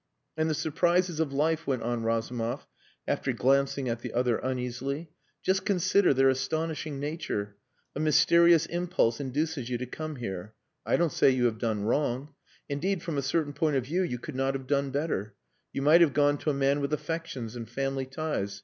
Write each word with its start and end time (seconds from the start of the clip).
"And 0.35 0.49
the 0.49 0.55
surprises 0.55 1.19
of 1.19 1.31
life," 1.31 1.67
went 1.67 1.83
on 1.83 2.01
Razumov, 2.03 2.65
after 3.07 3.33
glancing 3.33 3.87
at 3.87 3.99
the 3.99 4.13
other 4.13 4.37
uneasily. 4.37 5.11
"Just 5.43 5.63
consider 5.63 6.11
their 6.11 6.27
astonishing 6.29 6.99
nature. 6.99 7.55
A 7.95 7.99
mysterious 7.99 8.65
impulse 8.65 9.19
induces 9.19 9.69
you 9.69 9.77
to 9.77 9.85
come 9.85 10.15
here. 10.15 10.55
I 10.87 10.97
don't 10.97 11.11
say 11.13 11.29
you 11.29 11.45
have 11.45 11.59
done 11.59 11.83
wrong. 11.83 12.33
Indeed, 12.67 13.03
from 13.03 13.19
a 13.19 13.21
certain 13.21 13.53
point 13.53 13.75
of 13.75 13.83
view 13.85 14.01
you 14.01 14.17
could 14.17 14.33
not 14.35 14.55
have 14.55 14.65
done 14.65 14.89
better. 14.89 15.35
You 15.71 15.83
might 15.83 16.01
have 16.01 16.13
gone 16.13 16.39
to 16.39 16.49
a 16.49 16.53
man 16.55 16.79
with 16.81 16.93
affections 16.93 17.55
and 17.55 17.69
family 17.69 18.07
ties. 18.07 18.59